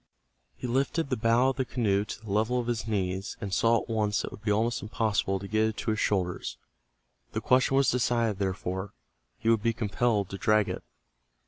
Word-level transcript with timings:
He 0.55 0.65
lifted 0.65 1.11
the 1.11 1.19
how 1.21 1.49
of 1.49 1.57
the 1.57 1.63
canoe 1.63 2.05
to 2.05 2.19
the 2.21 2.31
level 2.31 2.57
of 2.59 2.65
his 2.65 2.87
knees, 2.87 3.37
and 3.39 3.53
saw 3.53 3.79
at 3.83 3.87
once 3.87 4.23
that 4.23 4.29
it 4.29 4.31
would 4.31 4.41
be 4.41 4.51
almost 4.51 4.81
impossible 4.81 5.37
to 5.37 5.47
get 5.47 5.67
it 5.67 5.77
to 5.77 5.91
his 5.91 5.99
shoulders. 5.99 6.57
The 7.33 7.39
question 7.41 7.77
was 7.77 7.91
decided, 7.91 8.39
therefore 8.39 8.93
he 9.37 9.49
would 9.49 9.61
be 9.61 9.73
compelled 9.73 10.29
to 10.29 10.39
drag 10.39 10.69
it. 10.69 10.81